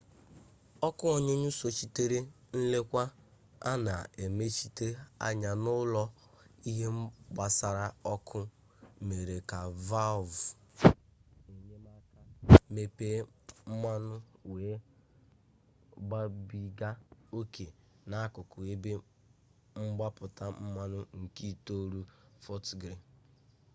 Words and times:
ọkụ 0.87 1.03
ọnyụnyụ 1.15 1.49
sochitere 1.59 2.19
nlekwa 2.57 3.03
a 3.69 3.71
na 3.85 3.93
emechite 4.23 4.87
anya 5.27 5.51
n'ụlọ 5.63 6.03
ihe 6.69 6.87
gbasara 7.33 7.85
ọkụ 8.13 8.39
mere 9.07 9.35
ka 9.49 9.59
valvụ 9.89 10.43
enyemaka 11.51 12.17
mepee 12.75 13.17
mmanụ 13.69 14.13
wee 14.51 14.75
gbabiga 16.07 16.89
oke 17.39 17.65
n'akụkụ 18.09 18.57
ebe 18.73 18.91
mgbapụta 19.81 20.45
mmanụ 20.63 20.99
nke 21.21 21.43
itolu 21.53 21.99
fọt 22.43 22.65
griili 22.79 23.03